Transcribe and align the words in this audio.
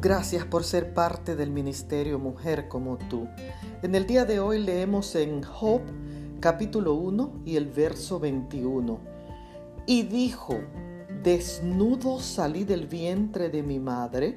Gracias 0.00 0.44
por 0.44 0.62
ser 0.62 0.94
parte 0.94 1.34
del 1.34 1.50
ministerio 1.50 2.20
Mujer 2.20 2.68
como 2.68 2.98
tú. 2.98 3.26
En 3.82 3.96
el 3.96 4.06
día 4.06 4.24
de 4.24 4.38
hoy 4.38 4.62
leemos 4.62 5.16
en 5.16 5.42
Job 5.42 5.80
capítulo 6.38 6.94
1 6.94 7.40
y 7.44 7.56
el 7.56 7.66
verso 7.66 8.20
21. 8.20 9.00
Y 9.86 10.04
dijo, 10.04 10.60
desnudo 11.24 12.20
salí 12.20 12.62
del 12.62 12.86
vientre 12.86 13.48
de 13.48 13.64
mi 13.64 13.80
madre 13.80 14.36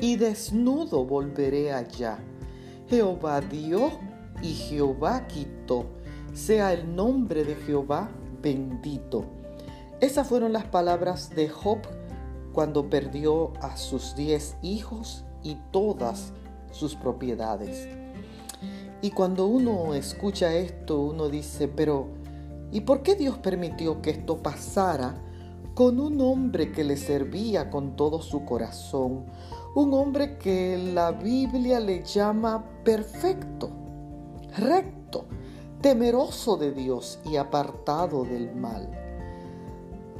y 0.00 0.16
desnudo 0.16 1.04
volveré 1.04 1.70
allá. 1.74 2.18
Jehová 2.88 3.42
dio 3.42 3.90
y 4.40 4.54
Jehová 4.54 5.26
quitó. 5.26 5.84
Sea 6.32 6.72
el 6.72 6.96
nombre 6.96 7.44
de 7.44 7.56
Jehová 7.56 8.08
bendito. 8.40 9.26
Esas 10.00 10.26
fueron 10.26 10.54
las 10.54 10.64
palabras 10.64 11.28
de 11.28 11.50
Job 11.50 11.80
cuando 12.58 12.90
perdió 12.90 13.52
a 13.60 13.76
sus 13.76 14.16
diez 14.16 14.56
hijos 14.62 15.24
y 15.44 15.58
todas 15.70 16.32
sus 16.72 16.96
propiedades. 16.96 17.86
Y 19.00 19.12
cuando 19.12 19.46
uno 19.46 19.94
escucha 19.94 20.52
esto, 20.56 21.00
uno 21.00 21.28
dice, 21.28 21.68
pero 21.68 22.08
¿y 22.72 22.80
por 22.80 23.04
qué 23.04 23.14
Dios 23.14 23.38
permitió 23.38 24.02
que 24.02 24.10
esto 24.10 24.42
pasara 24.42 25.14
con 25.76 26.00
un 26.00 26.20
hombre 26.20 26.72
que 26.72 26.82
le 26.82 26.96
servía 26.96 27.70
con 27.70 27.94
todo 27.94 28.20
su 28.20 28.44
corazón? 28.44 29.26
Un 29.76 29.94
hombre 29.94 30.36
que 30.36 30.76
la 30.92 31.12
Biblia 31.12 31.78
le 31.78 32.02
llama 32.02 32.64
perfecto, 32.82 33.70
recto, 34.56 35.26
temeroso 35.80 36.56
de 36.56 36.72
Dios 36.72 37.20
y 37.24 37.36
apartado 37.36 38.24
del 38.24 38.52
mal. 38.52 39.07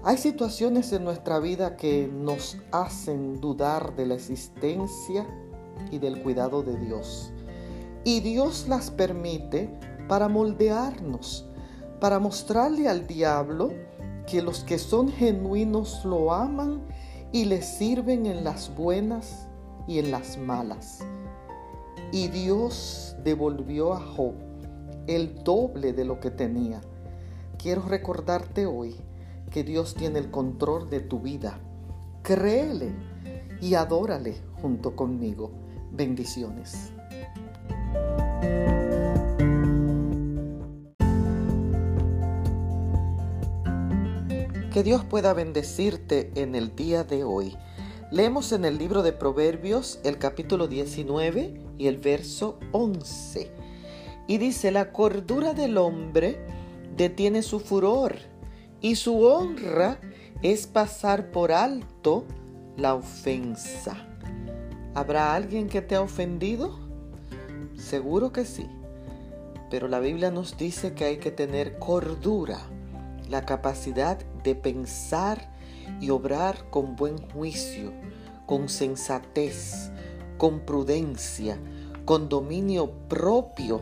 Hay 0.04 0.16
situaciones 0.16 0.92
en 0.92 1.02
nuestra 1.02 1.40
vida 1.40 1.76
que 1.76 2.08
nos 2.08 2.56
hacen 2.70 3.40
dudar 3.40 3.96
de 3.96 4.06
la 4.06 4.14
existencia 4.14 5.26
y 5.90 5.98
del 5.98 6.22
cuidado 6.22 6.62
de 6.62 6.78
Dios. 6.78 7.32
Y 8.04 8.20
Dios 8.20 8.66
las 8.68 8.92
permite 8.92 9.68
para 10.06 10.28
moldearnos, 10.28 11.46
para 12.00 12.20
mostrarle 12.20 12.88
al 12.88 13.08
diablo 13.08 13.72
que 14.28 14.40
los 14.40 14.62
que 14.62 14.78
son 14.78 15.08
genuinos 15.08 16.04
lo 16.04 16.32
aman 16.32 16.80
y 17.32 17.46
le 17.46 17.60
sirven 17.60 18.26
en 18.26 18.44
las 18.44 18.74
buenas 18.76 19.48
y 19.88 19.98
en 19.98 20.12
las 20.12 20.38
malas. 20.38 21.00
Y 22.12 22.28
Dios 22.28 23.16
devolvió 23.24 23.94
a 23.94 24.00
Job 24.00 24.34
el 25.08 25.42
doble 25.42 25.92
de 25.92 26.04
lo 26.04 26.20
que 26.20 26.30
tenía. 26.30 26.80
Quiero 27.58 27.82
recordarte 27.82 28.64
hoy 28.64 28.96
que 29.50 29.64
Dios 29.64 29.94
tiene 29.94 30.18
el 30.18 30.30
control 30.30 30.90
de 30.90 31.00
tu 31.00 31.20
vida. 31.20 31.60
Créele 32.22 32.92
y 33.60 33.74
adórale 33.74 34.36
junto 34.60 34.94
conmigo. 34.94 35.50
Bendiciones. 35.90 36.92
Que 44.72 44.82
Dios 44.82 45.04
pueda 45.04 45.32
bendecirte 45.32 46.30
en 46.34 46.54
el 46.54 46.76
día 46.76 47.02
de 47.02 47.24
hoy. 47.24 47.56
Leemos 48.10 48.52
en 48.52 48.64
el 48.64 48.78
libro 48.78 49.02
de 49.02 49.12
Proverbios 49.12 49.98
el 50.04 50.18
capítulo 50.18 50.68
19 50.68 51.60
y 51.78 51.86
el 51.88 51.98
verso 51.98 52.58
11. 52.72 53.50
Y 54.26 54.38
dice, 54.38 54.70
la 54.70 54.92
cordura 54.92 55.54
del 55.54 55.78
hombre 55.78 56.38
detiene 56.96 57.42
su 57.42 57.60
furor 57.60 58.16
y 58.80 58.96
su 58.96 59.24
honra 59.24 59.98
es 60.42 60.66
pasar 60.66 61.30
por 61.30 61.52
alto 61.52 62.24
la 62.76 62.94
ofensa. 62.94 63.96
¿Habrá 64.94 65.34
alguien 65.34 65.68
que 65.68 65.82
te 65.82 65.96
ha 65.96 66.00
ofendido? 66.00 66.78
Seguro 67.76 68.32
que 68.32 68.44
sí. 68.44 68.68
Pero 69.70 69.88
la 69.88 70.00
Biblia 70.00 70.30
nos 70.30 70.56
dice 70.56 70.94
que 70.94 71.04
hay 71.04 71.18
que 71.18 71.30
tener 71.30 71.78
cordura, 71.78 72.58
la 73.28 73.44
capacidad 73.44 74.18
de 74.42 74.54
pensar 74.54 75.52
y 76.00 76.10
obrar 76.10 76.70
con 76.70 76.96
buen 76.96 77.18
juicio, 77.18 77.92
con 78.46 78.68
sensatez, 78.68 79.90
con 80.38 80.60
prudencia, 80.60 81.58
con 82.04 82.28
dominio 82.28 82.92
propio 83.08 83.80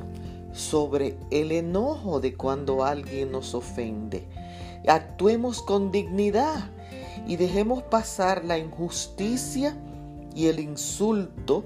sobre 0.53 1.17
el 1.31 1.53
enojo 1.53 2.19
de 2.19 2.35
cuando 2.35 2.83
alguien 2.83 3.31
nos 3.31 3.55
ofende 3.55 4.27
Actuemos 4.87 5.63
con 5.63 5.91
dignidad 5.91 6.71
y 7.27 7.37
dejemos 7.37 7.83
pasar 7.85 8.45
la 8.45 8.59
injusticia 8.59 9.77
y 10.35 10.47
el 10.47 10.61
insulto 10.61 11.65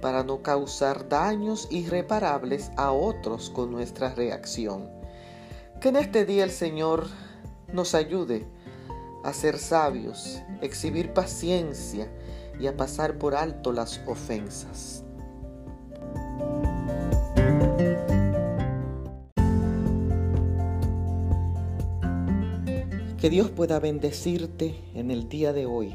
para 0.00 0.22
no 0.24 0.42
causar 0.42 1.08
daños 1.08 1.68
irreparables 1.70 2.70
a 2.76 2.92
otros 2.92 3.50
con 3.50 3.70
nuestra 3.70 4.14
reacción. 4.14 4.88
Que 5.80 5.88
en 5.88 5.96
este 5.96 6.24
día 6.24 6.44
el 6.44 6.50
Señor 6.50 7.06
nos 7.72 7.94
ayude 7.94 8.46
a 9.24 9.32
ser 9.32 9.58
sabios, 9.58 10.40
exhibir 10.60 11.12
paciencia 11.12 12.10
y 12.58 12.66
a 12.66 12.76
pasar 12.76 13.18
por 13.18 13.34
alto 13.34 13.72
las 13.72 14.00
ofensas. 14.06 15.04
Que 23.20 23.28
Dios 23.28 23.50
pueda 23.50 23.78
bendecirte 23.80 24.76
en 24.94 25.10
el 25.10 25.28
día 25.28 25.52
de 25.52 25.66
hoy. 25.66 25.94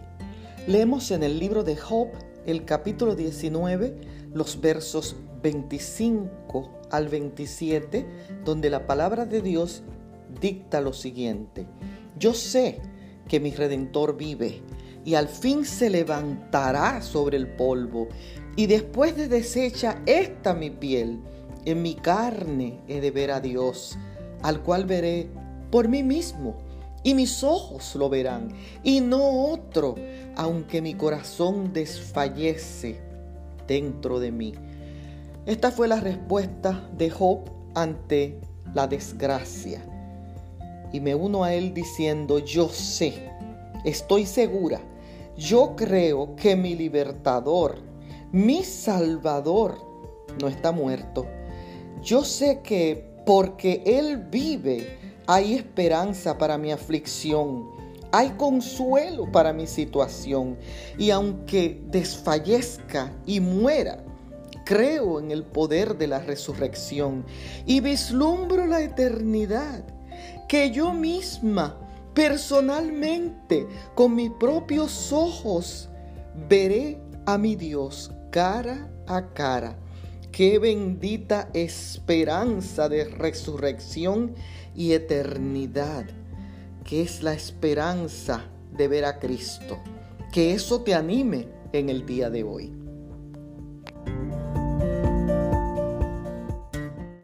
Leemos 0.67 1.09
en 1.09 1.23
el 1.23 1.39
libro 1.39 1.63
de 1.63 1.75
Job, 1.75 2.09
el 2.45 2.65
capítulo 2.65 3.15
19, 3.15 3.95
los 4.31 4.61
versos 4.61 5.15
25 5.41 6.69
al 6.91 7.09
27, 7.09 8.05
donde 8.45 8.69
la 8.69 8.85
palabra 8.85 9.25
de 9.25 9.41
Dios 9.41 9.81
dicta 10.39 10.81
lo 10.81 10.93
siguiente. 10.93 11.65
Yo 12.19 12.35
sé 12.35 12.79
que 13.27 13.39
mi 13.39 13.49
redentor 13.49 14.17
vive 14.17 14.61
y 15.03 15.15
al 15.15 15.27
fin 15.27 15.65
se 15.65 15.89
levantará 15.89 17.01
sobre 17.01 17.37
el 17.37 17.47
polvo 17.47 18.07
y 18.55 18.67
después 18.67 19.17
de 19.17 19.27
deshecha 19.27 19.99
esta 20.05 20.53
mi 20.53 20.69
piel, 20.69 21.21
en 21.65 21.81
mi 21.81 21.95
carne 21.95 22.81
he 22.87 23.01
de 23.01 23.09
ver 23.09 23.31
a 23.31 23.39
Dios, 23.39 23.97
al 24.43 24.61
cual 24.61 24.85
veré 24.85 25.27
por 25.71 25.87
mí 25.87 26.03
mismo 26.03 26.64
y 27.05 27.13
mis 27.13 27.43
ojos 27.43 27.93
lo 27.95 28.09
verán, 28.09 28.49
y 28.83 28.99
no 28.99 29.51
otro, 29.51 29.93
aunque 30.35 30.81
mi 30.81 30.95
corazón 30.95 31.71
desfallece 31.71 32.99
dentro 33.67 34.19
de 34.19 34.31
mí. 34.31 34.53
Esta 35.45 35.71
fue 35.71 35.87
la 35.87 35.99
respuesta 35.99 36.89
de 36.97 37.11
Job 37.11 37.41
ante 37.75 38.41
la 38.73 38.87
desgracia. 38.87 39.85
Y 40.91 40.99
me 40.99 41.13
uno 41.13 41.43
a 41.43 41.53
él 41.53 41.75
diciendo, 41.75 42.39
yo 42.39 42.69
sé, 42.69 43.29
estoy 43.83 44.25
segura, 44.25 44.81
yo 45.37 45.75
creo 45.75 46.35
que 46.35 46.55
mi 46.55 46.73
libertador, 46.73 47.77
mi 48.31 48.63
salvador, 48.63 49.77
no 50.41 50.47
está 50.47 50.71
muerto. 50.71 51.27
Yo 52.01 52.23
sé 52.23 52.61
que 52.63 53.13
porque 53.27 53.83
Él 53.85 54.17
vive, 54.17 55.14
hay 55.27 55.55
esperanza 55.55 56.37
para 56.37 56.57
mi 56.57 56.71
aflicción. 56.71 57.69
Hay 58.11 58.31
consuelo 58.31 59.31
para 59.31 59.51
mi 59.53 59.67
situación. 59.67 60.57
Y 60.97 61.09
aunque 61.09 61.81
desfallezca 61.87 63.11
y 63.25 63.39
muera, 63.39 64.03
creo 64.65 65.19
en 65.19 65.31
el 65.31 65.43
poder 65.43 65.97
de 65.97 66.07
la 66.07 66.19
resurrección 66.19 67.25
y 67.65 67.79
vislumbro 67.79 68.65
la 68.65 68.81
eternidad 68.81 69.83
que 70.47 70.71
yo 70.71 70.93
misma, 70.93 71.77
personalmente, 72.13 73.67
con 73.95 74.15
mis 74.15 74.31
propios 74.31 75.11
ojos, 75.11 75.89
veré 76.47 76.99
a 77.25 77.37
mi 77.37 77.55
Dios 77.55 78.11
cara 78.31 78.89
a 79.07 79.33
cara. 79.33 79.77
Qué 80.35 80.59
bendita 80.59 81.49
esperanza 81.53 82.89
de 82.89 83.05
resurrección 83.05 84.35
y 84.75 84.91
eternidad, 84.91 86.07
que 86.83 87.03
es 87.03 87.23
la 87.23 87.31
esperanza 87.31 88.43
de 88.73 88.89
ver 88.89 89.05
a 89.05 89.19
Cristo. 89.19 89.77
Que 90.33 90.53
eso 90.53 90.81
te 90.81 90.93
anime 90.93 91.47
en 91.71 91.87
el 91.87 92.05
día 92.05 92.29
de 92.29 92.43
hoy. 92.43 92.84